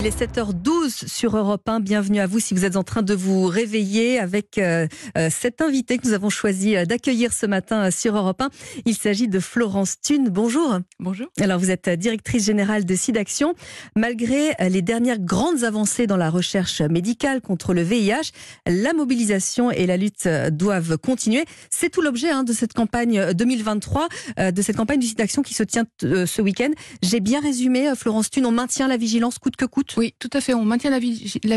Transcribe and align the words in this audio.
Il 0.00 0.06
est 0.06 0.18
7h12 0.18 1.08
sur 1.08 1.36
Europe 1.36 1.68
1. 1.68 1.80
Bienvenue 1.80 2.20
à 2.20 2.26
vous 2.26 2.40
si 2.40 2.54
vous 2.54 2.64
êtes 2.64 2.76
en 2.76 2.84
train 2.84 3.02
de 3.02 3.12
vous 3.12 3.44
réveiller 3.44 4.18
avec 4.18 4.56
euh, 4.56 4.86
euh, 5.18 5.28
cet 5.30 5.60
invité 5.60 5.98
que 5.98 6.08
nous 6.08 6.14
avons 6.14 6.30
choisi 6.30 6.74
euh, 6.74 6.86
d'accueillir 6.86 7.34
ce 7.34 7.44
matin 7.44 7.90
sur 7.90 8.16
Europe 8.16 8.40
1. 8.40 8.48
Il 8.86 8.94
s'agit 8.94 9.28
de 9.28 9.38
Florence 9.38 10.00
Thune. 10.00 10.30
Bonjour. 10.30 10.78
Bonjour. 11.00 11.26
Alors 11.38 11.58
vous 11.58 11.70
êtes 11.70 11.90
directrice 11.90 12.46
générale 12.46 12.86
de 12.86 12.94
SIDAction. 12.94 13.54
Malgré 13.94 14.54
les 14.70 14.80
dernières 14.80 15.18
grandes 15.18 15.64
avancées 15.64 16.06
dans 16.06 16.16
la 16.16 16.30
recherche 16.30 16.80
médicale 16.80 17.42
contre 17.42 17.74
le 17.74 17.82
VIH, 17.82 18.32
la 18.66 18.94
mobilisation 18.94 19.70
et 19.70 19.84
la 19.84 19.98
lutte 19.98 20.26
doivent 20.50 20.96
continuer. 20.96 21.44
C'est 21.68 21.90
tout 21.90 22.00
l'objet 22.00 22.30
hein, 22.30 22.42
de 22.42 22.54
cette 22.54 22.72
campagne 22.72 23.34
2023, 23.34 24.08
de 24.50 24.62
cette 24.62 24.76
campagne 24.76 25.00
du 25.00 25.08
SIDAction 25.08 25.42
qui 25.42 25.52
se 25.52 25.62
tient 25.62 25.84
ce 26.00 26.40
week-end. 26.40 26.70
J'ai 27.02 27.20
bien 27.20 27.40
résumé, 27.40 27.92
Florence 27.94 28.30
Thune, 28.30 28.46
on 28.46 28.52
maintient 28.52 28.88
la 28.88 28.96
vigilance 28.96 29.38
coûte 29.38 29.56
que 29.56 29.66
coûte 29.66 29.89
oui, 29.96 30.14
tout 30.18 30.30
à 30.32 30.40
fait. 30.40 30.54
On 30.54 30.64
maintient 30.64 30.90
la, 30.90 30.98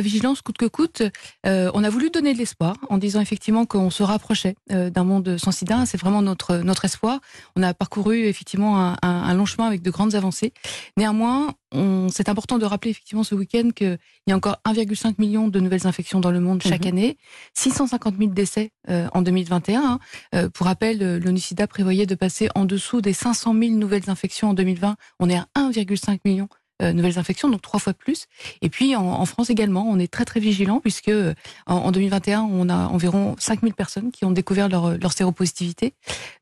vigilance 0.02 0.42
coûte 0.42 0.58
que 0.58 0.66
coûte. 0.66 1.04
Euh, 1.46 1.72
on 1.74 1.84
a 1.84 1.90
voulu 1.90 2.10
donner 2.10 2.34
de 2.34 2.38
l'espoir 2.38 2.76
en 2.90 2.98
disant 2.98 3.22
effectivement 3.22 3.66
qu'on 3.66 3.90
se 3.90 4.04
rapprochait 4.04 4.56
euh, 4.72 4.90
d'un 4.90 5.04
monde 5.04 5.38
sans 5.38 5.52
sida. 5.52 5.86
C'est 5.86 6.00
vraiment 6.00 6.22
notre, 6.22 6.58
notre 6.58 6.86
espoir. 6.86 7.20
On 7.56 7.64
a 7.64 7.74
parcouru 7.74 8.26
effectivement 8.26 8.96
un, 9.02 9.34
long 9.34 9.46
chemin 9.46 9.68
avec 9.68 9.82
de 9.82 9.92
grandes 9.92 10.16
avancées. 10.16 10.54
Néanmoins, 10.98 11.54
c'est 12.10 12.30
important 12.30 12.60
de 12.60 12.66
rappeler 12.66 12.92
effectivement 12.92 13.24
ce 13.24 13.34
week-end 13.34 13.70
qu'il 13.76 13.98
y 14.28 14.32
a 14.32 14.36
encore 14.36 14.58
1,5 14.66 15.16
million 15.18 15.48
de 15.48 15.60
nouvelles 15.60 15.88
infections 15.88 16.20
dans 16.20 16.30
le 16.30 16.40
monde 16.40 16.62
chaque 16.62 16.84
mhm. 16.84 16.90
année, 16.90 17.18
650 17.56 18.16
000 18.18 18.32
décès 18.32 18.72
euh, 18.90 19.08
en 19.14 19.22
2021. 19.22 20.00
Hein. 20.34 20.50
pour 20.54 20.68
rappel, 20.68 21.18
l'ONU-SIDA 21.18 21.68
prévoyait 21.68 22.06
de 22.06 22.16
passer 22.16 22.50
en 22.56 22.66
dessous 22.66 23.02
des 23.02 23.14
500 23.14 23.56
000 23.60 23.72
nouvelles 23.74 24.10
infections 24.10 24.50
en 24.50 24.54
2020. 24.54 24.96
On 25.20 25.30
est 25.30 25.38
à 25.38 25.48
1,5 25.56 26.20
million 26.26 26.48
nouvelles 26.82 27.20
infections, 27.20 27.50
donc 27.50 27.62
trois 27.62 27.80
fois 27.80 27.94
plus. 27.94 28.28
Et 28.62 28.70
puis 28.70 28.96
en, 28.96 29.26
France 29.26 29.50
également, 29.50 29.88
on 29.90 30.00
est 30.00 30.12
très 30.12 30.26
très 30.26 30.40
vigilant 30.40 30.80
puisque 30.80 31.10
euh, 31.10 31.34
en, 31.66 31.92
2021, 31.92 32.42
on 32.42 32.70
a 32.70 32.88
environ 32.88 33.36
5000 33.40 33.74
personnes 33.74 34.12
qui 34.12 34.26
ont 34.26 34.32
découvert 34.32 34.70
leur, 34.70 34.98
leur 34.98 35.14
séropositivité, 35.14 35.94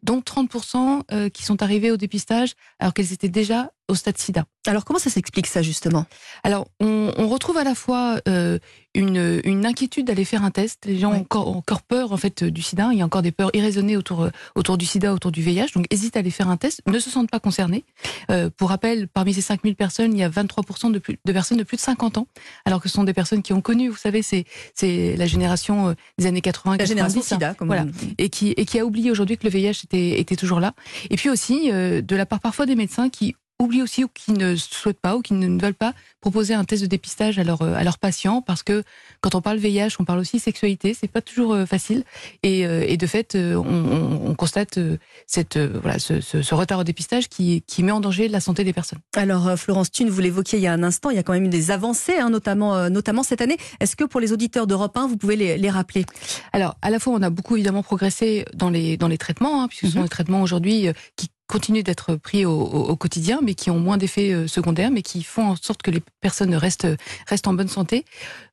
dont 0.04 0.20
30% 0.20 1.04
euh, 1.12 1.30
qui 1.30 1.44
sont 1.44 1.62
arrivées 1.62 1.92
au 1.92 1.98
dépistage 1.98 2.54
alors 2.80 2.94
qu'elles 2.94 3.14
étaient 3.14 3.30
déjà 3.30 3.72
au 3.92 3.96
stade 3.96 4.18
sida. 4.18 4.46
Alors 4.66 4.86
comment 4.86 5.00
ça 5.00 5.10
s'explique 5.10 5.48
ça 5.48 5.62
justement? 5.62 6.06
Alors 6.44 6.68
on, 6.80 7.12
on, 7.18 7.28
retrouve 7.28 7.58
à 7.58 7.64
la 7.64 7.76
fois 7.76 8.20
euh, 8.28 8.58
une, 8.94 9.42
une, 9.44 9.66
inquiétude 9.66 10.08
d'aller 10.08 10.26
faire 10.26 10.44
un 10.44 10.52
test. 10.52 10.86
Les 10.86 10.98
gens 10.98 11.12
ont, 11.12 11.22
encore, 11.22 11.48
encore, 11.56 11.82
peur 11.82 12.12
en 12.12 12.18
fait 12.18 12.44
du 12.44 12.62
sida. 12.62 12.90
Il 12.92 13.00
y 13.00 13.02
a 13.02 13.06
encore 13.06 13.22
des 13.22 13.32
peurs 13.32 13.50
irraisonnées 13.54 13.98
autour 13.98 14.30
autour 14.56 14.78
du 14.78 14.86
sida, 14.86 15.14
autour 15.14 15.32
du 15.32 15.42
VIH. 15.42 15.74
Donc 15.76 15.86
hésitent 15.90 16.16
à 16.16 16.20
aller 16.20 16.32
faire 16.32 16.50
un 16.50 16.58
test, 16.58 16.82
ne 16.88 17.00
se 17.00 17.10
sentent 17.10 17.30
pas 17.30 17.40
concernés. 17.40 17.84
Euh, 18.30 18.50
pour 18.56 18.70
rappel, 18.70 19.08
parmi 19.08 19.34
ces 19.34 19.42
5000 19.42 19.76
personnes, 19.76 20.14
il 20.14 20.20
y 20.20 20.24
a 20.24 20.30
23% 20.30 20.92
de, 20.92 21.00
plus, 21.00 21.20
de 21.24 21.34
personnes 21.34 21.58
de 21.58 21.64
plus 21.64 21.78
de 21.78 21.82
50 21.82 22.18
ans, 22.18 22.28
alors 22.66 22.82
que 22.82 22.88
ce 22.88 22.96
sont 22.96 23.04
des 23.04 23.14
personnes 23.14 23.42
qui 23.42 23.54
ont 23.54 23.62
connu, 23.62 23.90
vous 23.90 23.98
savez, 23.98 24.22
c'est 24.22 24.46
c'est 24.74 25.16
la 25.18 25.26
génération 25.26 25.90
euh, 25.90 25.94
des 26.18 26.28
années 26.28 26.42
80, 26.42 26.78
la 26.78 26.86
génération 26.86 27.22
sida, 27.22 27.54
comme 27.56 27.68
voilà, 27.68 27.86
et 28.18 28.30
qui 28.30 28.52
et 28.52 28.66
qui 28.66 28.80
a 28.80 28.86
oublié 28.86 29.12
aujourd'hui 29.12 29.38
que 29.38 29.44
le 29.44 29.50
VIH 29.50 29.82
était 29.84 30.20
était 30.20 30.36
toujours 30.36 30.60
là. 30.60 30.74
Et 31.10 31.18
puis 31.18 31.30
aussi 31.30 31.72
euh, 31.72 32.02
de 32.02 32.16
la 32.16 32.26
part 32.26 32.40
parfois 32.40 32.66
des 32.66 32.76
médecins 32.76 33.10
qui 33.10 33.36
oublient 33.62 33.82
aussi 33.82 34.04
ou 34.04 34.08
qui 34.08 34.34
ne 34.34 34.56
souhaitent 34.56 35.00
pas 35.00 35.16
ou 35.16 35.22
qui 35.22 35.34
ne 35.34 35.62
veulent 35.62 35.74
pas 35.74 35.94
proposer 36.20 36.54
un 36.54 36.64
test 36.64 36.82
de 36.82 36.88
dépistage 36.88 37.40
à, 37.40 37.44
leur, 37.44 37.62
à 37.62 37.84
leurs 37.84 37.98
patients 37.98 38.42
parce 38.42 38.64
que 38.64 38.84
quand 39.22 39.36
on 39.36 39.42
parle 39.42 39.58
VIH, 39.58 39.96
on 40.00 40.06
parle 40.06 40.20
aussi 40.20 40.40
sexualité, 40.40 40.94
c'est 40.94 41.08
pas 41.08 41.22
toujours 41.22 41.54
euh, 41.54 41.66
facile 41.66 42.04
et, 42.44 42.66
euh, 42.66 42.84
et 42.88 42.98
de 42.98 43.08
fait, 43.08 43.36
euh, 43.36 43.56
on, 43.56 44.30
on, 44.30 44.36
constate 44.36 44.80
cette, 45.28 45.58
voilà, 45.58 46.00
ce, 46.00 46.20
ce, 46.22 46.56
retard 46.56 46.80
au 46.80 46.84
dépistage 46.84 47.30
qui, 47.30 47.62
qui 47.62 47.84
met 47.84 47.92
en 47.92 48.00
danger 48.00 48.28
la 48.28 48.40
santé 48.40 48.64
des 48.64 48.74
personnes. 48.74 49.00
Alors 49.16 49.58
Florence 49.58 49.92
Thune, 49.92 50.10
vous 50.10 50.22
l'évoquiez 50.22 50.58
il 50.58 50.64
y 50.64 50.68
a 50.68 50.74
un 50.74 50.84
instant, 50.84 51.10
il 51.10 51.16
y 51.16 51.20
a 51.20 51.24
quand 51.24 51.34
même 51.34 51.46
eu 51.46 51.50
des 51.50 51.72
avancées, 51.72 52.18
hein, 52.18 52.30
notamment, 52.30 52.90
notamment 52.90 53.24
cette 53.24 53.42
année. 53.42 53.58
Est-ce 53.80 53.96
que 53.96 54.04
pour 54.04 54.20
les 54.20 54.34
auditeurs 54.34 54.68
d'Europe 54.68 54.96
1, 54.98 55.08
vous 55.08 55.18
pouvez 55.18 55.36
les, 55.36 55.58
les, 55.58 55.70
rappeler? 55.70 56.06
Alors, 56.54 56.78
à 56.82 56.90
la 56.90 57.00
fois, 57.00 57.14
on 57.14 57.22
a 57.22 57.30
beaucoup 57.30 57.56
évidemment 57.56 57.84
progressé 57.84 58.46
dans 58.54 58.70
les, 58.70 58.98
dans 58.98 59.08
les 59.08 59.18
traitements, 59.18 59.64
hein, 59.64 59.68
puisque 59.68 59.86
ce 59.86 59.92
sont 59.92 59.98
mhm. 60.00 60.06
les 60.06 60.10
traitements 60.10 60.42
aujourd'hui 60.42 60.88
qui 61.16 61.30
continuent 61.52 61.84
d'être 61.84 62.16
pris 62.16 62.46
au, 62.46 62.96
quotidien, 62.96 63.40
mais 63.44 63.56
qui 63.56 63.70
ont 63.70 63.80
moins 63.80 63.98
d'effets 63.98 64.32
euh, 64.32 64.48
secondaires, 64.48 64.90
mais 64.90 65.02
qui 65.02 65.22
font 65.22 65.50
en 65.50 65.56
sorte 65.58 65.82
que 65.82 65.92
les 65.92 66.02
personnes 66.22 66.56
restent, 66.56 66.88
restent 67.28 67.48
en 67.48 67.54
bonne 67.54 67.68
santé. 67.68 68.06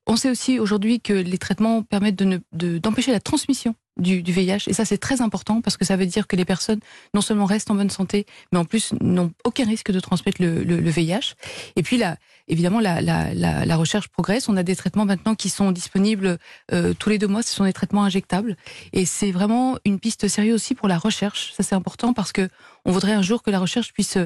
On 0.05 0.17
sait 0.17 0.29
aussi 0.29 0.59
aujourd'hui 0.59 0.99
que 0.99 1.13
les 1.13 1.37
traitements 1.37 1.81
permettent 1.81 2.17
d'empêcher 2.17 2.41
de, 2.51 2.77
d'empêcher 2.77 3.11
la 3.13 3.21
transmission 3.21 3.73
du, 3.97 4.23
du, 4.23 4.31
VIH. 4.31 4.67
Et 4.67 4.73
ça, 4.73 4.85
c'est 4.85 4.97
très 4.97 5.21
important 5.21 5.61
parce 5.61 5.77
que 5.77 5.85
ça 5.85 5.95
veut 5.95 6.05
dire 6.05 6.27
que 6.27 6.35
les 6.35 6.45
personnes 6.45 6.79
non 7.13 7.21
seulement 7.21 7.45
restent 7.45 7.71
en 7.71 7.75
bonne 7.75 7.89
santé, 7.89 8.25
mais 8.51 8.59
en 8.59 8.65
plus 8.65 8.93
n'ont 9.01 9.31
aucun 9.43 9.65
risque 9.65 9.91
de 9.91 9.99
transmettre 9.99 10.41
le, 10.41 10.63
le, 10.63 10.79
le 10.79 10.89
VIH. 10.89 11.35
Et 11.75 11.83
puis 11.83 11.97
là, 11.97 12.17
évidemment, 12.47 12.79
la, 12.79 13.01
la, 13.01 13.33
la, 13.33 13.65
la, 13.65 13.75
recherche 13.77 14.07
progresse. 14.07 14.49
On 14.49 14.57
a 14.57 14.63
des 14.63 14.75
traitements 14.75 15.05
maintenant 15.05 15.35
qui 15.35 15.49
sont 15.49 15.71
disponibles 15.71 16.37
euh, 16.71 16.93
tous 16.97 17.09
les 17.09 17.17
deux 17.17 17.27
mois. 17.27 17.43
Ce 17.43 17.53
sont 17.53 17.65
des 17.65 17.73
traitements 17.73 18.03
injectables. 18.03 18.57
Et 18.93 19.05
c'est 19.05 19.31
vraiment 19.31 19.77
une 19.85 19.99
piste 19.99 20.27
sérieuse 20.27 20.55
aussi 20.55 20.75
pour 20.75 20.87
la 20.87 20.97
recherche. 20.97 21.53
Ça, 21.53 21.63
c'est 21.63 21.75
important 21.75 22.13
parce 22.13 22.31
que 22.31 22.49
on 22.85 22.91
voudrait 22.91 23.13
un 23.13 23.21
jour 23.21 23.43
que 23.43 23.51
la 23.51 23.59
recherche 23.59 23.93
puisse 23.93 24.17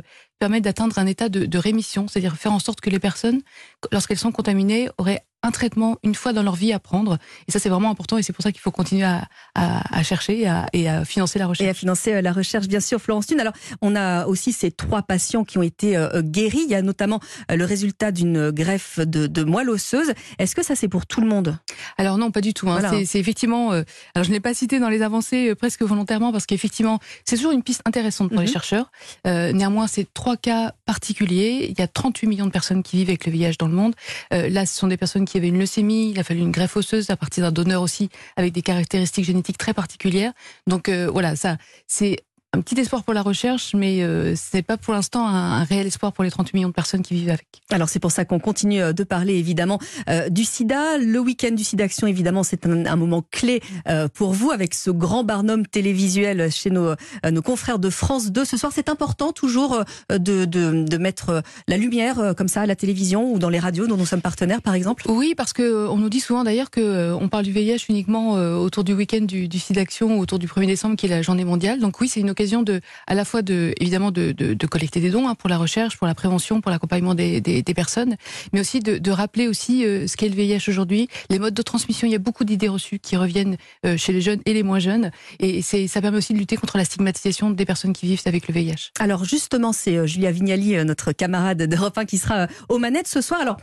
permettre 0.43 0.65
d'atteindre 0.65 0.99
un 0.99 1.05
état 1.05 1.29
de, 1.29 1.45
de 1.45 1.57
rémission, 1.57 2.09
c'est-à-dire 2.09 2.35
faire 2.35 2.51
en 2.51 2.59
sorte 2.59 2.81
que 2.81 2.89
les 2.89 2.99
personnes, 2.99 3.39
lorsqu'elles 3.93 4.17
sont 4.17 4.33
contaminées, 4.33 4.89
auraient 4.97 5.23
un 5.43 5.51
traitement 5.51 5.97
une 6.03 6.15
fois 6.15 6.33
dans 6.33 6.41
leur 6.41 6.55
vie 6.55 6.73
à 6.73 6.79
prendre. 6.79 7.17
Et 7.47 7.51
ça, 7.51 7.59
c'est 7.59 7.69
vraiment 7.69 7.91
important 7.91 8.17
et 8.17 8.23
c'est 8.23 8.33
pour 8.33 8.43
ça 8.43 8.51
qu'il 8.51 8.61
faut 8.61 8.71
continuer 8.71 9.03
à, 9.03 9.27
à, 9.55 9.99
à 9.99 10.03
chercher 10.03 10.41
et 10.41 10.47
à, 10.47 10.67
et 10.71 10.89
à, 10.89 11.05
financer 11.05 11.37
la 11.37 11.47
recherche. 11.47 11.67
Et 11.67 11.69
à 11.69 11.73
financer 11.73 12.13
euh, 12.13 12.21
la 12.21 12.31
recherche, 12.31 12.67
bien 12.67 12.79
sûr, 12.79 12.99
Florence 12.99 13.27
Thune. 13.27 13.41
Alors, 13.41 13.53
on 13.81 13.95
a 13.95 14.25
aussi 14.25 14.53
ces 14.53 14.71
trois 14.71 15.01
patients 15.03 15.43
qui 15.43 15.57
ont 15.57 15.63
été 15.63 15.97
euh, 15.97 16.21
guéris. 16.21 16.61
Il 16.63 16.71
y 16.71 16.75
a 16.75 16.81
notamment 16.81 17.19
euh, 17.51 17.57
le 17.57 17.65
résultat 17.65 18.11
d'une 18.11 18.51
greffe 18.51 18.99
de, 18.99 19.27
de, 19.27 19.43
moelle 19.43 19.69
osseuse. 19.69 20.13
Est-ce 20.39 20.55
que 20.55 20.63
ça, 20.63 20.75
c'est 20.75 20.87
pour 20.87 21.05
tout 21.05 21.19
le 21.19 21.27
monde? 21.27 21.57
Alors 21.97 22.17
non, 22.17 22.31
pas 22.31 22.41
du 22.41 22.53
tout. 22.53 22.69
Hein. 22.69 23.03
C'est 23.05 23.19
effectivement... 23.19 23.71
alors, 23.71 23.83
je 24.23 24.29
ne 24.29 24.33
l'ai 24.33 24.39
pas 24.39 24.53
cité 24.53 24.79
dans 24.79 24.89
les 24.89 25.01
avancées 25.01 25.53
presque 25.55 25.81
volontairement 25.81 26.31
parce 26.31 26.45
qu'effectivement, 26.45 26.99
c'est 27.25 27.35
toujours 27.35 27.51
une 27.51 27.63
piste 27.63 27.81
intéressante 27.85 28.29
pour 28.29 28.39
les 28.39 28.47
mhm. 28.47 28.53
chercheurs. 28.53 28.91
néanmoins, 29.25 29.87
c'est 29.87 30.07
trois 30.13 30.32
cas 30.35 30.73
particuliers. 30.85 31.67
Il 31.69 31.79
y 31.79 31.81
a 31.81 31.87
38 31.87 32.27
millions 32.27 32.45
de 32.45 32.51
personnes 32.51 32.83
qui 32.83 32.97
vivent 32.97 33.09
avec 33.09 33.25
le 33.25 33.31
VIH 33.31 33.55
dans 33.59 33.67
le 33.67 33.73
monde. 33.73 33.93
là, 34.31 34.65
ce 34.65 34.75
sont 34.75 34.87
des 34.87 34.97
personnes 34.97 35.25
qui 35.25 35.37
avait 35.37 35.47
une 35.47 35.59
leucémie, 35.59 36.11
il 36.11 36.19
a 36.19 36.23
fallu 36.23 36.39
une 36.39 36.51
greffe 36.51 36.77
osseuse 36.77 37.09
à 37.09 37.17
partir 37.17 37.43
d'un 37.43 37.51
donneur 37.51 37.81
aussi 37.81 38.09
avec 38.35 38.53
des 38.53 38.61
caractéristiques 38.61 39.25
génétiques 39.25 39.57
très 39.57 39.73
particulières. 39.73 40.33
Donc 40.67 40.89
euh, 40.89 41.09
voilà, 41.11 41.35
ça 41.35 41.57
c'est 41.87 42.17
un 42.55 42.61
petit 42.61 42.79
espoir 42.79 43.03
pour 43.03 43.15
la 43.15 43.23
recherche, 43.23 43.73
mais 43.73 44.03
euh, 44.03 44.35
ce 44.35 44.55
n'est 44.55 44.61
pas 44.61 44.77
pour 44.77 44.93
l'instant 44.93 45.27
un, 45.27 45.63
réel 45.63 45.87
espoir 45.87 46.13
pour 46.13 46.23
les 46.23 46.29
38 46.29 46.55
millions 46.55 46.67
de 46.67 46.73
personnes 46.73 47.01
qui 47.01 47.15
vivent 47.15 47.29
avec. 47.29 47.47
Alors 47.71 47.89
c'est 47.89 47.99
pour 47.99 48.11
ça 48.11 48.25
qu'on 48.25 48.37
continue 48.37 48.79
euh, 48.79 48.93
de 48.93 49.03
parler 49.03 49.33
évidemment 49.33 49.79
euh, 50.07 50.29
du 50.29 50.43
sida. 50.43 50.99
Le 50.99 51.19
week-end 51.19 51.51
du 51.51 51.63
sida 51.63 51.85
action, 51.85 52.05
évidemment, 52.05 52.43
c'est 52.43 52.67
un, 52.67 52.95
moment 52.95 53.23
clé 53.31 53.61
pour 54.13 54.33
vous 54.33 54.51
avec 54.51 54.75
ce 54.75 54.91
grand 54.91 55.23
barnum 55.23 55.65
télévisuel 55.65 56.51
chez 56.51 56.69
nos, 56.69 56.93
nos 57.29 57.41
confrères 57.41 57.79
de 57.79 57.89
France 57.89 58.31
2. 58.31 58.45
Ce 58.45 58.55
soir, 58.55 58.71
c'est 58.73 58.87
important 58.87 59.31
toujours 59.31 59.83
de, 60.09 60.45
de, 60.45 60.45
de, 60.45 60.97
mettre 60.97 61.41
la 61.67 61.77
lumière 61.77 62.33
comme 62.37 62.47
ça 62.47 62.61
à 62.61 62.65
la 62.65 62.75
télévision 62.75 63.31
ou 63.33 63.39
dans 63.39 63.49
les 63.49 63.59
radios 63.59 63.87
dont 63.87 63.97
nous 63.97 64.05
sommes 64.05 64.21
partenaires, 64.21 64.61
par 64.61 64.75
exemple. 64.75 65.05
Oui, 65.09 65.33
parce 65.35 65.53
que 65.53 65.87
on 65.87 65.97
nous 65.97 66.09
dit 66.09 66.19
souvent 66.19 66.43
d'ailleurs 66.43 66.69
que 66.69 67.13
on 67.13 67.27
parle 67.29 67.43
du 67.43 67.51
VIH 67.51 67.85
uniquement 67.89 68.33
autour 68.33 68.83
du 68.83 68.93
week-end 68.93 69.21
du, 69.21 69.47
du 69.47 69.59
sida 69.59 69.81
action, 69.81 70.19
autour 70.19 70.37
du 70.39 70.47
1er 70.47 70.67
décembre 70.67 70.95
qui 70.95 71.07
est 71.07 71.09
la 71.09 71.23
journée 71.23 71.45
mondiale. 71.45 71.79
Donc 71.79 71.99
oui, 71.99 72.07
c'est 72.07 72.19
une 72.19 72.29
occasion 72.29 72.42
de, 72.43 72.81
à 73.07 73.15
la 73.15 73.25
fois 73.25 73.41
de, 73.41 73.73
évidemment, 73.79 74.11
de, 74.11 74.31
de, 74.31 74.67
collecter 74.67 74.99
des 74.99 75.09
dons 75.09 75.27
hein, 75.27 75.35
pour 75.35 75.49
la 75.49 75.57
recherche, 75.57 75.97
pour 75.97 76.07
la 76.07 76.15
prévention, 76.15 76.61
pour 76.61 76.71
l'accompagnement 76.71 77.15
des, 77.15 77.41
des, 77.41 77.73
personnes, 77.73 78.15
mais 78.51 78.59
aussi 78.59 78.79
de, 78.79 78.97
de 78.97 79.11
rappeler 79.11 79.47
aussi 79.47 79.85
euh, 79.85 80.07
ce 80.07 80.17
qu'est 80.17 80.29
le 80.29 80.35
VIH 80.35 80.69
aujourd'hui, 80.69 81.07
les 81.29 81.39
modes 81.39 81.53
de 81.53 81.61
transmission. 81.61 82.07
Il 82.07 82.11
y 82.11 82.15
a 82.15 82.19
beaucoup 82.19 82.43
d'idées 82.43 82.67
reçues 82.67 82.99
qui 82.99 83.15
reviennent 83.15 83.57
euh, 83.85 83.97
chez 83.97 84.13
les 84.13 84.21
jeunes 84.21 84.41
et 84.45 84.53
les 84.53 84.63
moins 84.63 84.79
jeunes, 84.79 85.11
et 85.39 85.61
c'est, 85.61 85.87
ça 85.87 86.01
permet 86.01 86.17
aussi 86.17 86.33
de 86.33 86.37
lutter 86.37 86.55
contre 86.55 86.77
la 86.77 86.85
stigmatisation 86.85 87.49
des 87.49 87.65
personnes 87.65 87.93
qui 87.93 88.05
vivent 88.05 88.21
avec 88.25 88.47
le 88.47 88.53
VIH. 88.53 88.91
Alors 88.99 89.25
justement, 89.25 89.73
c'est 89.73 89.97
euh, 89.97 90.05
Julia 90.05 90.31
Vignali, 90.31 90.83
notre 90.85 91.11
camarade 91.11 91.63
d'Europe 91.63 91.97
1, 91.97 92.05
qui 92.05 92.17
sera 92.17 92.47
aux 92.69 92.77
manettes 92.77 93.07
ce 93.07 93.21
soir. 93.21 93.41
Alors, 93.41 93.57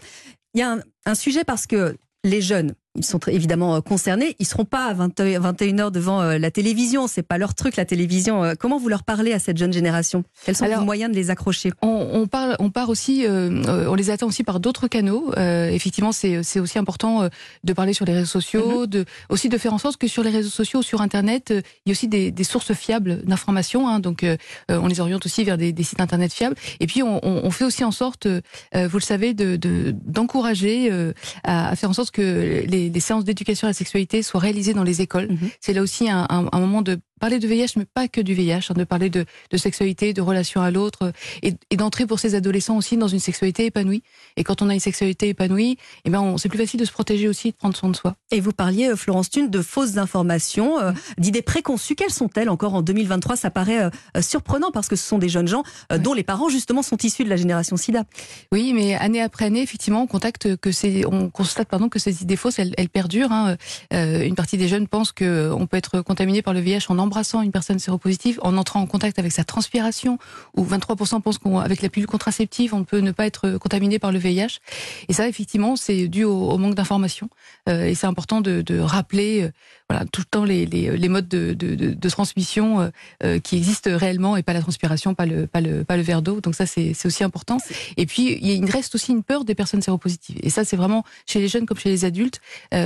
il 0.54 0.60
y 0.60 0.62
a 0.62 0.72
un, 0.72 0.80
un 1.06 1.14
sujet 1.14 1.44
parce 1.44 1.66
que 1.66 1.96
les 2.24 2.40
jeunes, 2.40 2.74
ils 2.96 3.04
sont 3.04 3.20
évidemment 3.28 3.76
euh, 3.76 3.80
concernés. 3.80 4.34
Ils 4.40 4.46
seront 4.46 4.64
pas 4.64 4.86
à 4.86 4.94
21h 4.94 5.90
devant 5.92 6.20
euh, 6.22 6.38
la 6.38 6.50
télévision. 6.50 7.06
C'est 7.06 7.22
pas 7.22 7.38
leur 7.38 7.54
truc, 7.54 7.76
la 7.76 7.84
télévision. 7.84 8.42
Euh, 8.42 8.54
comment 8.58 8.78
vous 8.78 8.88
leur 8.88 9.04
parlez 9.04 9.32
à 9.32 9.38
cette 9.38 9.58
jeune 9.58 9.72
génération? 9.72 10.24
Quels 10.44 10.56
sont 10.56 10.64
les 10.64 10.76
moyens 10.76 11.10
de 11.10 11.16
les 11.16 11.30
accrocher? 11.30 11.72
on, 11.82 12.26
parle, 12.26 12.56
on 12.58 12.70
part 12.70 12.88
aussi, 12.88 13.26
on 13.28 13.94
les 13.94 14.10
attend 14.10 14.26
aussi 14.26 14.44
par 14.44 14.60
d'autres 14.60 14.88
canaux. 14.88 15.32
effectivement, 15.36 16.12
c'est 16.12 16.58
aussi 16.58 16.78
important 16.78 17.28
de 17.64 17.72
parler 17.72 17.92
sur 17.92 18.04
les 18.04 18.12
réseaux 18.12 18.26
sociaux, 18.26 18.80
mhm. 18.80 18.86
de, 18.86 19.04
aussi 19.28 19.48
de 19.48 19.58
faire 19.58 19.72
en 19.72 19.78
sorte 19.78 19.96
que 19.96 20.08
sur 20.08 20.22
les 20.22 20.30
réseaux 20.30 20.50
sociaux, 20.50 20.82
sur 20.82 21.00
Internet, 21.00 21.50
il 21.50 21.62
y 21.86 21.90
a 21.90 21.92
aussi 21.92 22.08
des, 22.08 22.44
sources 22.44 22.72
fiables 22.72 23.22
d'informations. 23.24 23.88
Hein, 23.88 24.00
donc, 24.00 24.24
on 24.68 24.86
les 24.86 25.00
oriente 25.00 25.24
aussi 25.26 25.44
vers 25.44 25.58
des, 25.58 25.74
sites 25.82 26.00
Internet 26.00 26.32
fiables. 26.32 26.56
Et 26.80 26.86
puis, 26.86 27.02
on, 27.02 27.50
fait 27.50 27.64
aussi 27.64 27.84
en 27.84 27.92
sorte, 27.92 28.26
vous 28.26 28.98
le 28.98 29.02
savez, 29.02 29.34
d'encourager 29.34 30.90
de, 30.90 31.14
à, 31.44 31.70
à, 31.70 31.76
faire 31.76 31.90
en 31.90 31.94
sorte 31.94 32.10
que 32.10 32.64
les 32.66 32.79
des, 32.88 33.00
séances 33.00 33.24
d'éducation 33.24 33.66
à 33.66 33.70
la 33.70 33.74
sexualité 33.74 34.22
soient 34.22 34.40
réalisées 34.40 34.74
dans 34.74 34.84
les 34.84 35.02
écoles. 35.02 35.28
Mhm. 35.30 35.50
C'est 35.60 35.72
là 35.72 35.82
aussi 35.82 36.08
un, 36.08 36.26
un, 36.30 36.60
moment 36.60 36.82
de 36.82 36.98
parler 37.20 37.38
de 37.38 37.46
VIH, 37.46 37.74
mais 37.76 37.84
pas 37.84 38.08
que 38.08 38.20
du 38.20 38.34
VIH, 38.34 38.70
hein, 38.70 38.74
de 38.74 38.84
parler 38.84 39.10
de, 39.10 39.24
de, 39.50 39.56
sexualité, 39.56 40.12
de 40.12 40.22
relation 40.22 40.60
à 40.60 40.70
l'autre, 40.70 41.12
et, 41.42 41.54
et 41.70 41.76
d'entrer 41.76 42.06
pour 42.06 42.18
ces 42.18 42.34
adolescents 42.34 42.76
aussi 42.76 42.96
dans 42.96 43.08
une 43.08 43.20
sexualité 43.20 43.66
épanouie. 43.66 44.02
Et 44.36 44.44
quand 44.44 44.62
on 44.62 44.68
a 44.68 44.74
une 44.74 44.80
sexualité 44.80 45.28
épanouie, 45.28 45.76
eh 46.04 46.10
ben, 46.10 46.36
c'est 46.38 46.48
plus 46.48 46.58
facile 46.58 46.80
de 46.80 46.84
se 46.84 46.92
protéger 46.92 47.28
aussi, 47.28 47.50
de 47.50 47.56
prendre 47.56 47.76
soin 47.76 47.90
de 47.90 47.96
soi. 47.96 48.16
Et 48.32 48.40
vous 48.40 48.52
parliez, 48.52 48.96
Florence 48.96 49.30
Thune, 49.30 49.50
de 49.50 49.62
fausses 49.62 49.98
informations, 49.98 50.76
d'idées 51.18 51.42
préconçues. 51.42 51.94
Quelles 51.94 52.10
sont-elles 52.10 52.48
encore 52.48 52.74
en 52.74 52.82
2023 52.82 53.36
Ça 53.36 53.50
paraît 53.50 53.90
surprenant 54.20 54.70
parce 54.70 54.88
que 54.88 54.96
ce 54.96 55.06
sont 55.06 55.18
des 55.18 55.28
jeunes 55.28 55.48
gens 55.48 55.62
dont 55.98 56.14
les 56.14 56.24
parents 56.24 56.48
justement 56.48 56.82
sont 56.82 56.96
issus 56.96 57.24
de 57.24 57.28
la 57.28 57.36
génération 57.36 57.76
SIDA. 57.76 58.04
Oui, 58.52 58.72
mais 58.72 58.94
année 58.94 59.20
après 59.20 59.44
année, 59.44 59.62
effectivement, 59.62 60.02
on 60.02 60.06
contacte 60.06 60.56
que 60.56 60.72
c'est, 60.72 61.04
on 61.06 61.30
constate 61.30 61.68
pardon 61.68 61.88
que 61.88 61.98
ces 61.98 62.22
idées 62.22 62.36
fausses, 62.36 62.58
elles, 62.58 62.74
elles 62.76 62.88
perdurent. 62.88 63.32
Hein. 63.32 63.56
Euh, 63.92 64.22
une 64.22 64.34
partie 64.34 64.56
des 64.56 64.68
jeunes 64.68 64.88
pensent 64.88 65.12
que 65.12 65.50
on 65.52 65.66
peut 65.66 65.76
être 65.76 66.00
contaminé 66.00 66.42
par 66.42 66.54
le 66.54 66.60
VIH 66.60 66.86
en 66.88 66.98
embrassant 67.10 67.42
une 67.42 67.50
personne 67.50 67.80
séropositive, 67.80 68.38
en 68.42 68.56
entrant 68.56 68.80
en 68.80 68.86
contact 68.86 69.18
avec 69.18 69.32
sa 69.32 69.42
transpiration, 69.42 70.18
ou 70.56 70.64
23% 70.64 71.20
pensent 71.20 71.38
qu'avec 71.38 71.82
la 71.82 71.88
pilule 71.88 72.06
contraceptive, 72.06 72.72
on 72.72 72.84
peut 72.84 73.00
ne 73.00 73.10
pas 73.10 73.26
être 73.26 73.58
contaminé 73.58 73.98
par 73.98 74.12
le 74.12 74.20
VIH. 74.20 74.60
Et 75.08 75.12
ça, 75.12 75.26
effectivement, 75.26 75.74
c'est 75.74 76.06
dû 76.06 76.22
au, 76.22 76.56
manque 76.56 76.76
d'information. 76.76 77.28
Euh, 77.68 77.86
et 77.86 77.96
c'est 77.96 78.06
important 78.06 78.40
de, 78.40 78.62
de 78.62 78.78
rappeler, 78.78 79.42
euh, 79.42 79.50
voilà, 79.88 80.04
tout 80.04 80.20
le 80.20 80.26
temps 80.26 80.44
les, 80.44 80.66
les, 80.66 80.96
les 80.96 81.08
modes 81.08 81.26
de, 81.26 81.52
de, 81.52 81.74
de 81.74 82.08
transmission 82.08 82.80
euh, 82.80 82.88
euh, 83.24 83.38
qui 83.40 83.56
existent 83.56 83.90
réellement 83.92 84.36
et 84.36 84.44
pas 84.44 84.52
la 84.52 84.60
transpiration, 84.60 85.14
pas 85.14 85.26
le, 85.26 85.48
pas 85.48 85.60
le, 85.60 85.82
pas 85.82 85.96
le 85.96 86.02
verre 86.02 86.22
d'eau. 86.22 86.40
Donc 86.40 86.54
ça, 86.54 86.66
c'est 86.66 86.94
aussi 87.04 87.24
important. 87.24 87.58
Et 87.96 88.06
puis, 88.06 88.38
il 88.40 88.70
reste 88.70 88.94
aussi 88.94 89.10
une 89.10 89.24
peur 89.24 89.44
des 89.44 89.56
personnes 89.56 89.82
séropositives. 89.82 90.38
Et 90.44 90.50
ça, 90.50 90.64
c'est 90.64 90.76
vraiment 90.76 91.04
chez 91.26 91.40
les 91.40 91.48
jeunes 91.48 91.66
comme 91.66 91.78
chez 91.78 91.88
les 91.88 92.04
adultes, 92.04 92.40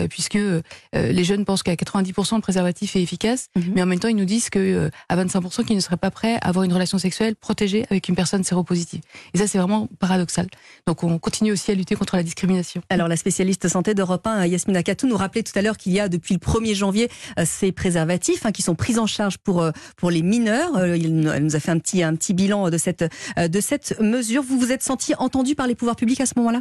puisque 0.09 0.38
les 0.94 1.25
jeunes 1.25 1.44
pensent 1.44 1.62
qu'à 1.62 1.75
90% 1.75 2.37
le 2.37 2.41
préservatif 2.41 2.97
est 2.97 3.03
efficace, 3.03 3.50
mhm. 3.56 3.73
mais 3.75 3.82
en 3.82 3.87
même 3.87 3.99
temps, 3.99 4.09
ils 4.14 4.19
nous 4.19 4.25
disent 4.25 4.50
que 4.50 4.58
euh, 4.58 4.90
à 5.08 5.16
25% 5.16 5.64
qu'ils 5.64 5.76
ne 5.76 5.81
seraient 5.81 5.96
pas 5.96 6.11
prêts 6.11 6.34
à 6.40 6.49
avoir 6.49 6.64
une 6.64 6.72
relation 6.72 6.99
sexuelle 6.99 7.37
protégée 7.37 7.84
avec 7.90 8.08
une 8.08 8.14
personne 8.14 8.44
séropositive. 8.44 9.00
Et 9.34 9.38
ça, 9.38 9.46
c'est 9.46 9.58
vraiment 9.58 9.88
paradoxal. 9.99 10.49
Donc, 10.87 11.05
on 11.05 11.19
continue 11.19 11.52
aussi 11.52 11.70
à 11.70 11.75
lutter 11.75 11.94
contre 11.94 12.16
la 12.16 12.22
discrimination. 12.22 12.82
Alors, 12.90 13.08
la 13.08 13.16
spécialiste 13.16 13.69
santé 13.69 13.94
d'Europe 13.94 14.26
1, 14.26 14.46
Yasmina 14.46 14.82
Katou, 14.82 15.06
nous 15.06 15.16
rappelait 15.16 15.43
tout 15.43 15.56
à 15.58 15.62
l'heure 15.62 15.76
qu'il 15.76 15.93
y 15.93 16.00
a 16.00 16.08
depuis 16.08 16.34
le 16.34 16.40
1er 16.40 16.75
janvier 16.75 17.11
ces 17.44 17.72
préservatifs 17.72 18.46
hein, 18.46 18.52
qui 18.52 18.62
sont 18.62 18.75
pris 18.75 18.99
en 18.99 19.06
charge 19.06 19.38
pour 19.38 19.64
pour 19.96 20.11
les 20.11 20.22
mineurs. 20.22 20.78
Elle 20.78 21.44
nous 21.44 21.56
a 21.56 21.61
fait 21.61 21.70
un 21.70 21.78
petit 21.78 22.02
un 22.02 22.14
petit 22.14 22.34
bilan 22.34 22.70
de 22.70 22.78
cette 22.78 23.05
de 23.37 23.61
cette 23.61 23.99
mesure. 24.00 24.43
Vous 24.43 24.58
vous 24.58 24.72
êtes 24.72 24.82
senti 24.82 25.14
entendu 25.19 25.55
par 25.55 25.66
les 25.66 25.75
pouvoirs 25.75 25.96
publics 25.96 26.20
à 26.20 26.26
ce 26.26 26.34
moment-là? 26.37 26.61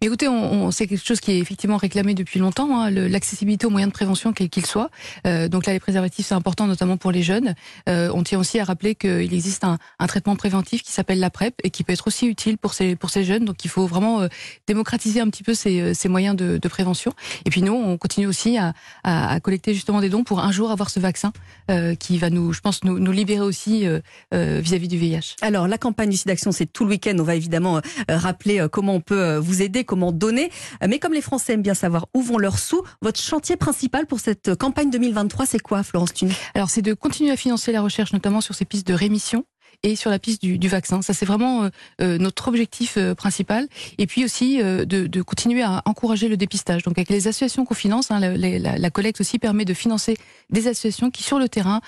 Écoutez, 0.00 0.28
on, 0.28 0.70
c'est 0.70 0.86
quelque 0.86 1.04
chose 1.04 1.20
qui 1.20 1.32
est 1.32 1.38
effectivement 1.38 1.76
réclamé 1.76 2.14
depuis 2.14 2.38
longtemps, 2.38 2.80
hein, 2.80 2.90
l'accessibilité 2.90 3.66
aux 3.66 3.70
moyens 3.70 3.90
de 3.90 3.94
prévention, 3.94 4.32
quels 4.32 4.50
qu'ils 4.50 4.66
soient. 4.66 4.90
Euh, 5.26 5.48
donc 5.48 5.66
là, 5.66 5.72
les 5.72 5.80
préservatifs, 5.80 6.26
c'est 6.26 6.34
important, 6.34 6.66
notamment 6.76 6.98
pour 6.98 7.10
les 7.10 7.22
jeunes. 7.22 7.54
Euh, 7.88 8.10
on 8.14 8.22
tient 8.22 8.38
aussi 8.38 8.60
à 8.60 8.64
rappeler 8.64 8.94
qu'il 8.94 9.32
existe 9.32 9.64
un, 9.64 9.78
un, 9.98 10.06
traitement 10.06 10.36
préventif 10.36 10.82
qui 10.82 10.92
s'appelle 10.92 11.18
la 11.18 11.30
PrEP 11.30 11.54
et 11.64 11.70
qui 11.70 11.84
peut 11.84 11.92
être 11.94 12.06
aussi 12.06 12.26
utile 12.26 12.58
pour 12.58 12.74
ces, 12.74 12.96
pour 12.96 13.08
ces 13.08 13.24
jeunes. 13.24 13.46
Donc 13.46 13.64
il 13.64 13.70
faut 13.70 13.86
vraiment 13.86 14.20
euh, 14.20 14.28
démocratiser 14.66 15.20
un 15.20 15.30
petit 15.30 15.42
peu 15.42 15.54
ces, 15.54 15.80
euh, 15.80 15.94
ces 15.94 16.10
moyens 16.10 16.36
de, 16.36 16.58
de, 16.58 16.68
prévention. 16.68 17.12
Et 17.46 17.50
puis 17.50 17.62
nous, 17.62 17.72
on 17.72 17.96
continue 17.96 18.26
aussi 18.26 18.58
à, 18.58 18.74
à, 19.04 19.32
à, 19.32 19.40
collecter 19.40 19.72
justement 19.72 20.02
des 20.02 20.10
dons 20.10 20.22
pour 20.22 20.40
un 20.40 20.52
jour 20.52 20.70
avoir 20.70 20.90
ce 20.90 21.00
vaccin 21.00 21.32
euh, 21.70 21.94
qui 21.94 22.18
va 22.18 22.28
nous, 22.28 22.52
je 22.52 22.60
pense, 22.60 22.84
nous, 22.84 22.98
nous 22.98 23.12
libérer 23.12 23.40
aussi 23.40 23.86
vis-à-vis 24.32 24.86
-vis 24.86 24.88
du 24.88 24.98
VIH. 24.98 25.36
Alors 25.40 25.66
la 25.66 25.78
campagne 25.78 26.10
du 26.10 26.16
SIDAction, 26.16 26.52
c'est 26.52 26.66
tout 26.66 26.84
le 26.84 26.90
week-end. 26.90 27.16
On 27.18 27.22
va 27.22 27.36
évidemment 27.36 27.80
rappeler 28.08 28.66
comment 28.70 28.94
on 28.94 29.00
peut 29.00 29.36
vous 29.36 29.62
aider, 29.62 29.84
comment 29.84 30.12
donner. 30.12 30.50
Mais 30.86 30.98
comme 30.98 31.14
les 31.14 31.22
Français 31.22 31.54
aiment 31.54 31.62
bien 31.62 31.74
savoir 31.74 32.06
où 32.14 32.20
vont 32.20 32.38
leurs 32.38 32.58
sous, 32.58 32.82
votre 33.00 33.20
chantier 33.20 33.56
principal 33.56 34.06
pour 34.06 34.20
cette 34.20 34.54
campagne 34.56 34.90
2023, 34.90 35.46
c'est 35.46 35.62
quoi, 35.62 35.82
Florence 35.82 36.12
Thune? 36.12 36.32
Alors, 36.54 36.65
c'est 36.68 36.82
de 36.82 36.94
continuer 36.94 37.30
à 37.30 37.36
financer 37.36 37.72
la 37.72 37.82
recherche, 37.82 38.12
notamment 38.12 38.40
sur 38.40 38.54
ces 38.54 38.64
pistes 38.64 38.86
de 38.86 38.94
rémission 38.94 39.44
et 39.82 39.96
sur 39.96 40.10
la 40.10 40.18
piste 40.18 40.42
du, 40.42 40.68
vaccin. 40.68 41.02
Ça, 41.02 41.14
c'est 41.14 41.26
vraiment 41.26 41.64
euh, 41.64 41.68
euh 42.00 42.18
notre 42.18 42.48
objectif 42.48 42.96
euh, 42.96 43.14
principal. 43.14 43.68
Et 43.98 44.06
puis 44.06 44.24
aussi 44.24 44.58
de, 44.58 45.22
continuer 45.22 45.62
à 45.62 45.82
encourager 45.84 46.28
le 46.28 46.36
dépistage. 46.36 46.82
Donc 46.82 46.98
avec 46.98 47.10
les 47.10 47.28
associations 47.28 47.64
qu'on 47.64 47.74
finance, 47.74 48.10
hein, 48.10 48.20
la, 48.20 48.90
collecte 48.90 49.20
aussi 49.20 49.38
permet 49.38 49.64
de 49.64 49.74
financer 49.74 50.16
des 50.50 50.68
associations 50.68 51.10
qui, 51.10 51.22
sur 51.22 51.38
le 51.38 51.48
terrain, 51.48 51.80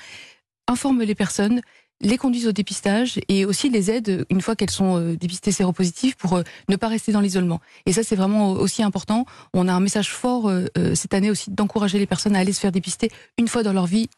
informent 0.67 1.03
les 1.03 1.15
personnes 1.15 1.61
les 2.01 2.17
conduisent 2.17 2.47
au 2.47 2.53
dépistage 2.53 3.19
et 3.27 3.45
aussi 3.45 3.71
les 3.71 3.91
aident 3.91 4.25
une 4.31 4.41
fois 4.41 4.55
qu'elles 4.55 4.71
sont 4.71 5.15
dépistées 5.15 5.51
séropositives 5.51 6.15
pour 6.17 6.41
ne 6.69 6.77
pas 6.77 6.87
rester 6.87 7.11
dans 7.11 7.21
l'isolement. 7.21 7.61
Et 7.87 7.93
ça, 7.93 8.05
c'est 8.05 8.15
vraiment 8.15 8.53
aussi 8.53 8.85
important. 8.85 9.27
On 9.53 9.67
a 9.67 9.73
un 9.73 9.81
message 9.81 10.13
fort 10.13 10.49
cette 10.95 11.13
année 11.13 11.29
aussi 11.29 11.51
d'encourager 11.51 11.99
les 11.99 12.07
personnes 12.07 12.37
à 12.37 12.39
aller 12.39 12.53
se 12.53 12.61
faire 12.61 12.71
dépister 12.71 13.11
une 13.37 13.49
fois 13.49 13.65
dans 13.65 13.73
leur 13.73 13.87
vie, 13.87 14.09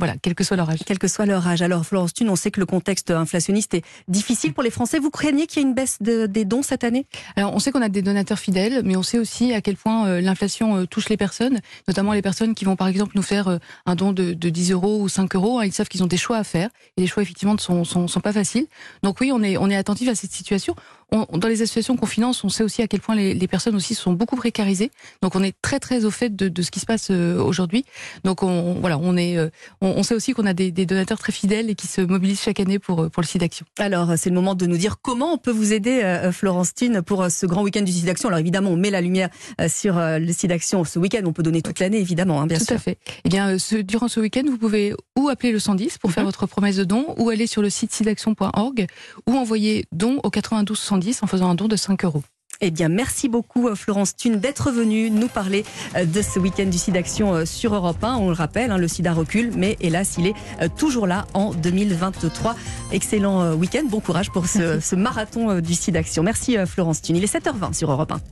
voilà, 0.00 0.14
quel 0.20 0.34
que 0.34 0.42
soit 0.44 0.56
leur 0.56 0.68
âge. 0.68 0.80
Quel 0.86 0.98
que 0.98 1.08
soit 1.08 1.26
leur 1.26 1.46
âge. 1.46 1.60
Alors, 1.60 1.84
Florence 1.84 2.14
Thune, 2.14 2.30
on 2.30 2.36
sait 2.36 2.50
que 2.50 2.58
le 2.58 2.64
contexte 2.64 3.10
inflationniste 3.10 3.74
est 3.74 3.84
difficile 4.08 4.54
pour 4.54 4.62
les 4.62 4.70
Français. 4.70 4.98
Vous 4.98 5.10
craignez 5.10 5.46
qu'il 5.46 5.62
y 5.62 5.64
ait 5.64 5.68
une 5.68 5.74
baisse 5.74 5.98
de, 6.00 6.24
des 6.24 6.46
dons 6.46 6.62
cette 6.62 6.84
année? 6.84 7.06
Alors, 7.36 7.54
on 7.54 7.58
sait 7.58 7.70
qu'on 7.70 7.82
a 7.82 7.90
des 7.90 8.00
donateurs 8.00 8.38
fidèles, 8.38 8.80
mais 8.82 8.96
on 8.96 9.02
sait 9.02 9.18
aussi 9.18 9.52
à 9.52 9.60
quel 9.60 9.76
point 9.76 10.06
euh, 10.06 10.20
l'inflation 10.22 10.78
euh, 10.78 10.86
touche 10.86 11.10
les 11.10 11.18
personnes, 11.18 11.60
notamment 11.86 12.14
les 12.14 12.22
personnes 12.22 12.54
qui 12.54 12.64
vont, 12.64 12.76
par 12.76 12.88
exemple, 12.88 13.12
nous 13.14 13.22
faire 13.22 13.48
euh, 13.48 13.58
un 13.84 13.94
don 13.94 14.12
de, 14.12 14.32
de 14.32 14.48
10 14.48 14.72
euros 14.72 15.02
ou 15.02 15.08
5 15.10 15.34
euros. 15.36 15.60
Ils 15.62 15.72
savent 15.72 15.88
qu'ils 15.88 16.02
ont 16.02 16.08
des 16.08 16.16
choix 16.16 16.38
à 16.38 16.44
faire, 16.44 16.70
et 16.96 17.02
les 17.02 17.06
choix, 17.06 17.22
effectivement, 17.22 17.54
ne 17.54 17.60
sont, 17.60 17.84
sont, 17.84 18.08
sont, 18.08 18.20
pas 18.20 18.32
faciles. 18.32 18.66
Donc 19.02 19.20
oui, 19.20 19.32
on 19.32 19.42
est, 19.42 19.58
on 19.58 19.68
est 19.68 19.76
attentif 19.76 20.08
à 20.08 20.14
cette 20.14 20.32
situation. 20.32 20.74
On, 21.12 21.38
dans 21.38 21.48
les 21.48 21.62
associations 21.62 21.96
qu'on 21.96 22.06
finance, 22.06 22.42
on 22.44 22.48
sait 22.48 22.64
aussi 22.64 22.82
à 22.82 22.88
quel 22.88 23.00
point 23.00 23.14
les, 23.14 23.34
les, 23.34 23.48
personnes 23.48 23.74
aussi 23.74 23.94
sont 23.94 24.12
beaucoup 24.12 24.36
précarisées. 24.36 24.90
Donc 25.22 25.34
on 25.34 25.42
est 25.42 25.54
très 25.60 25.80
très 25.80 26.04
au 26.04 26.10
fait 26.10 26.34
de, 26.34 26.48
de 26.48 26.62
ce 26.62 26.70
qui 26.70 26.80
se 26.80 26.86
passe 26.86 27.10
aujourd'hui. 27.10 27.84
Donc 28.24 28.42
on, 28.42 28.74
voilà, 28.74 28.98
on 28.98 29.16
est, 29.16 29.38
on, 29.80 29.88
on 29.88 30.02
sait 30.02 30.14
aussi 30.14 30.32
qu'on 30.32 30.46
a 30.46 30.54
des 30.54 30.70
des, 30.70 30.86
donateurs 30.86 31.18
très 31.18 31.32
fidèles 31.32 31.70
et 31.70 31.74
qui 31.74 31.86
se 31.86 32.00
mobilisent 32.00 32.40
chaque 32.40 32.60
année 32.60 32.78
pour, 32.78 33.10
pour 33.10 33.22
le 33.22 33.26
SIDAction. 33.26 33.66
Alors, 33.78 34.12
c'est 34.16 34.30
le 34.30 34.34
moment 34.34 34.54
de 34.54 34.66
nous 34.66 34.76
dire 34.76 34.96
comment 35.00 35.34
on 35.34 35.38
peut 35.38 35.50
vous 35.50 35.72
aider, 35.72 36.00
euh, 36.02 36.32
Florence 36.32 36.70
pour 37.04 37.22
euh, 37.22 37.28
ce 37.28 37.46
grand 37.46 37.62
week-end 37.62 37.82
du 37.82 37.92
SIDAction. 37.92 38.28
Alors, 38.28 38.38
évidemment, 38.38 38.70
on 38.70 38.76
met 38.76 38.90
la 38.90 39.00
lumière 39.00 39.28
euh, 39.60 39.68
sur 39.68 39.96
le 39.96 40.32
SIDAction 40.32 40.84
ce 40.84 40.98
week-end. 40.98 41.22
On 41.24 41.32
peut 41.32 41.42
donner 41.42 41.62
toute 41.62 41.78
l'année, 41.78 41.98
évidemment, 41.98 42.40
hein, 42.40 42.46
bien 42.46 42.58
Tout 42.58 42.64
sûr. 42.64 42.76
à 42.76 42.78
fait. 42.78 42.98
Eh 43.24 43.28
bien, 43.28 43.58
ce, 43.58 43.76
durant 43.76 44.08
ce 44.08 44.20
week-end, 44.20 44.42
vous 44.46 44.58
pouvez 44.58 44.94
ou 45.18 45.28
appeler 45.28 45.52
le 45.52 45.58
110 45.58 45.98
pour 45.98 46.12
faire 46.12 46.22
mhm. 46.22 46.28
votre 46.28 46.46
promesse 46.46 46.76
de 46.76 46.84
don, 46.84 47.14
ou 47.18 47.30
aller 47.30 47.46
sur 47.46 47.62
le 47.62 47.70
site 47.70 47.92
sidaction.org, 47.92 48.86
ou 49.26 49.34
envoyer 49.34 49.84
don 49.92 50.20
au 50.22 50.30
92 50.30 50.78
110 51.00 51.22
en 51.22 51.26
faisant 51.26 51.50
un 51.50 51.54
don 51.54 51.68
de 51.68 51.76
5 51.76 52.04
euros. 52.04 52.22
Eh 52.62 52.70
bien, 52.70 52.90
merci 52.90 53.30
beaucoup 53.30 53.68
euh, 53.68 53.74
Florence 53.74 54.14
Thune 54.14 54.38
d'être 54.38 54.70
venue 54.70 55.10
nous 55.10 55.28
parler 55.28 55.64
euh, 55.96 56.04
de 56.04 56.20
ce 56.20 56.38
week-end 56.38 56.66
du 56.66 56.76
SIDAction 56.76 57.34
euh, 57.34 57.44
sur 57.46 57.74
Europe 57.74 58.04
1. 58.04 58.16
On 58.16 58.28
le 58.28 58.34
rappelle, 58.34 58.70
hein, 58.70 58.76
le 58.76 58.86
SIDA 58.86 59.14
recule, 59.14 59.50
mais 59.56 59.78
hélas, 59.80 60.16
il 60.18 60.26
est 60.26 60.34
toujours 60.76 61.06
là 61.06 61.26
en 61.32 61.54
2023. 61.54 62.54
Excellent 62.92 63.54
week-end, 63.54 63.84
bon 63.88 64.00
courage 64.00 64.30
pour 64.30 64.46
ce, 64.46 64.78
ce 64.82 64.94
marathon 64.94 65.60
du 65.60 65.74
SIDAction. 65.74 66.22
Merci 66.22 66.58
Florence 66.66 67.00
Thune. 67.00 67.16
Il 67.16 67.24
est 67.24 67.34
7h20 67.34 67.72
sur 67.72 67.90
Europe 67.90 68.12
1. 68.12 68.20